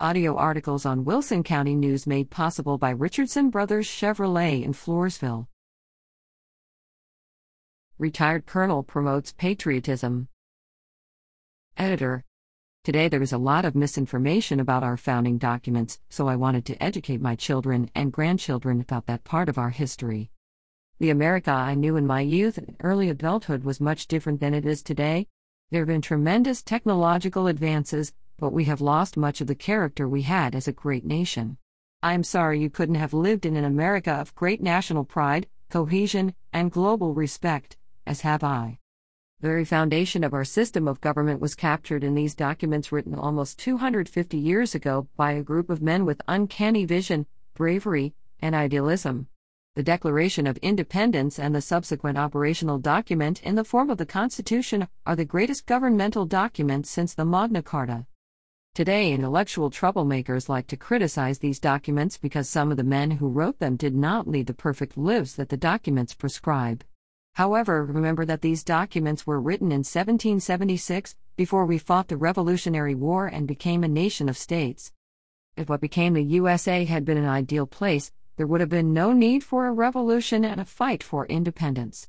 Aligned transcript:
Audio 0.00 0.34
articles 0.34 0.84
on 0.84 1.04
Wilson 1.04 1.44
County 1.44 1.76
News 1.76 2.04
made 2.04 2.28
possible 2.28 2.78
by 2.78 2.90
Richardson 2.90 3.48
Brothers 3.48 3.86
Chevrolet 3.86 4.64
in 4.64 4.72
Floresville. 4.72 5.46
Retired 7.96 8.44
Colonel 8.44 8.82
promotes 8.82 9.32
patriotism. 9.32 10.26
Editor 11.76 12.24
Today 12.82 13.06
there 13.06 13.22
is 13.22 13.32
a 13.32 13.38
lot 13.38 13.64
of 13.64 13.76
misinformation 13.76 14.58
about 14.58 14.82
our 14.82 14.96
founding 14.96 15.38
documents, 15.38 16.00
so 16.10 16.26
I 16.26 16.34
wanted 16.34 16.66
to 16.66 16.82
educate 16.82 17.20
my 17.20 17.36
children 17.36 17.88
and 17.94 18.12
grandchildren 18.12 18.80
about 18.80 19.06
that 19.06 19.22
part 19.22 19.48
of 19.48 19.58
our 19.58 19.70
history. 19.70 20.28
The 20.98 21.10
America 21.10 21.52
I 21.52 21.76
knew 21.76 21.94
in 21.94 22.04
my 22.04 22.20
youth 22.20 22.58
and 22.58 22.74
early 22.80 23.10
adulthood 23.10 23.62
was 23.62 23.80
much 23.80 24.08
different 24.08 24.40
than 24.40 24.54
it 24.54 24.66
is 24.66 24.82
today. 24.82 25.28
There 25.70 25.82
have 25.82 25.88
been 25.88 26.02
tremendous 26.02 26.62
technological 26.62 27.46
advances, 27.46 28.12
but 28.38 28.52
we 28.52 28.64
have 28.64 28.80
lost 28.80 29.16
much 29.16 29.40
of 29.40 29.46
the 29.46 29.54
character 29.54 30.08
we 30.08 30.22
had 30.22 30.54
as 30.54 30.68
a 30.68 30.72
great 30.72 31.04
nation. 31.04 31.56
I 32.02 32.12
am 32.12 32.22
sorry 32.22 32.60
you 32.60 32.68
couldn't 32.68 32.96
have 32.96 33.14
lived 33.14 33.46
in 33.46 33.56
an 33.56 33.64
America 33.64 34.12
of 34.12 34.34
great 34.34 34.62
national 34.62 35.04
pride, 35.04 35.46
cohesion, 35.70 36.34
and 36.52 36.70
global 36.70 37.14
respect, 37.14 37.76
as 38.06 38.20
have 38.20 38.44
I. 38.44 38.78
The 39.40 39.48
very 39.48 39.64
foundation 39.64 40.24
of 40.24 40.32
our 40.34 40.44
system 40.44 40.86
of 40.86 41.00
government 41.00 41.40
was 41.40 41.54
captured 41.54 42.04
in 42.04 42.14
these 42.14 42.34
documents 42.34 42.92
written 42.92 43.14
almost 43.14 43.58
250 43.58 44.36
years 44.36 44.74
ago 44.74 45.08
by 45.16 45.32
a 45.32 45.42
group 45.42 45.70
of 45.70 45.82
men 45.82 46.04
with 46.04 46.22
uncanny 46.28 46.84
vision, 46.84 47.26
bravery, 47.54 48.14
and 48.40 48.54
idealism. 48.54 49.28
The 49.76 49.82
Declaration 49.82 50.46
of 50.46 50.56
Independence 50.58 51.38
and 51.38 51.54
the 51.54 51.60
subsequent 51.60 52.16
operational 52.16 52.78
document 52.78 53.42
in 53.42 53.54
the 53.54 53.64
form 53.64 53.90
of 53.90 53.98
the 53.98 54.06
Constitution 54.06 54.88
are 55.04 55.16
the 55.16 55.24
greatest 55.24 55.66
governmental 55.66 56.26
documents 56.26 56.88
since 56.88 57.12
the 57.12 57.24
Magna 57.24 57.62
Carta. 57.62 58.06
Today, 58.74 59.12
intellectual 59.12 59.70
troublemakers 59.70 60.48
like 60.48 60.66
to 60.66 60.76
criticize 60.76 61.38
these 61.38 61.60
documents 61.60 62.18
because 62.18 62.48
some 62.48 62.72
of 62.72 62.76
the 62.76 62.82
men 62.82 63.12
who 63.12 63.28
wrote 63.28 63.60
them 63.60 63.76
did 63.76 63.94
not 63.94 64.26
lead 64.26 64.48
the 64.48 64.52
perfect 64.52 64.98
lives 64.98 65.36
that 65.36 65.48
the 65.48 65.56
documents 65.56 66.12
prescribe. 66.12 66.82
However, 67.34 67.84
remember 67.84 68.24
that 68.24 68.40
these 68.42 68.64
documents 68.64 69.28
were 69.28 69.40
written 69.40 69.68
in 69.68 69.84
1776, 69.84 71.14
before 71.36 71.66
we 71.66 71.78
fought 71.78 72.08
the 72.08 72.16
Revolutionary 72.16 72.96
War 72.96 73.28
and 73.28 73.46
became 73.46 73.84
a 73.84 73.88
nation 73.88 74.28
of 74.28 74.36
states. 74.36 74.90
If 75.56 75.68
what 75.68 75.80
became 75.80 76.14
the 76.14 76.24
USA 76.24 76.84
had 76.84 77.04
been 77.04 77.16
an 77.16 77.28
ideal 77.28 77.68
place, 77.68 78.10
there 78.34 78.48
would 78.48 78.60
have 78.60 78.70
been 78.70 78.92
no 78.92 79.12
need 79.12 79.44
for 79.44 79.68
a 79.68 79.72
revolution 79.72 80.44
and 80.44 80.60
a 80.60 80.64
fight 80.64 81.04
for 81.04 81.26
independence. 81.26 82.08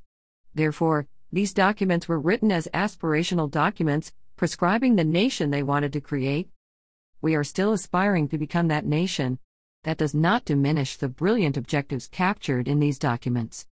Therefore, 0.52 1.06
these 1.30 1.54
documents 1.54 2.08
were 2.08 2.18
written 2.18 2.50
as 2.50 2.66
aspirational 2.74 3.48
documents, 3.48 4.12
prescribing 4.34 4.96
the 4.96 5.04
nation 5.04 5.50
they 5.50 5.62
wanted 5.62 5.92
to 5.92 6.00
create. 6.00 6.48
We 7.20 7.34
are 7.34 7.44
still 7.44 7.72
aspiring 7.72 8.28
to 8.28 8.38
become 8.38 8.68
that 8.68 8.84
nation. 8.84 9.38
That 9.84 9.98
does 9.98 10.14
not 10.14 10.44
diminish 10.44 10.96
the 10.96 11.08
brilliant 11.08 11.56
objectives 11.56 12.08
captured 12.08 12.68
in 12.68 12.80
these 12.80 12.98
documents. 12.98 13.66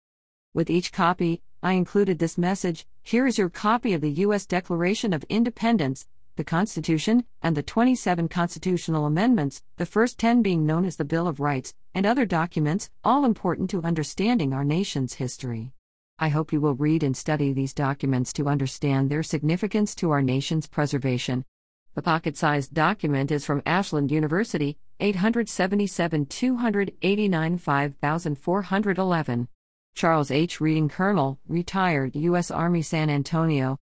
With 0.55 0.71
each 0.71 0.93
copy, 0.93 1.43
I 1.63 1.73
included 1.73 2.19
this 2.19 2.37
message 2.37 2.87
Here 3.03 3.27
is 3.27 3.39
your 3.39 3.49
copy 3.49 3.95
of 3.95 4.01
the 4.01 4.11
U.S. 4.11 4.47
Declaration 4.47 5.13
of 5.13 5.25
Independence, 5.29 6.07
the 6.37 6.45
Constitution, 6.45 7.25
and 7.43 7.57
the 7.57 7.63
27 7.63 8.29
constitutional 8.29 9.07
amendments, 9.07 9.63
the 9.77 9.87
first 9.87 10.19
10 10.19 10.43
being 10.43 10.65
known 10.65 10.85
as 10.85 10.97
the 10.97 11.05
Bill 11.05 11.27
of 11.27 11.41
Rights, 11.41 11.75
and 11.95 12.07
other 12.07 12.25
documents, 12.25 12.91
all 13.05 13.25
important 13.25 13.71
to 13.71 13.83
understanding 13.83 14.53
our 14.53 14.65
nation's 14.65 15.15
history. 15.15 15.73
I 16.19 16.29
hope 16.29 16.53
you 16.53 16.61
will 16.61 16.75
read 16.75 17.03
and 17.03 17.17
study 17.17 17.53
these 17.53 17.75
documents 17.75 18.33
to 18.35 18.49
understand 18.49 19.11
their 19.11 19.23
significance 19.23 19.95
to 19.97 20.11
our 20.11 20.23
nation's 20.23 20.67
preservation. 20.67 21.45
The 21.95 22.01
pocket 22.01 22.39
sized 22.39 22.73
document 22.73 23.31
is 23.31 23.45
from 23.45 23.61
Ashland 23.67 24.11
University, 24.11 24.79
877 25.01 26.25
289 26.25 27.59
5411. 27.59 29.49
Charles 29.95 30.31
H. 30.31 30.59
Reading 30.59 30.89
Colonel, 30.89 31.39
retired 31.47 32.17
U.S. 32.17 32.51
Army 32.51 32.81
San 32.81 33.11
Antonio, 33.11 33.79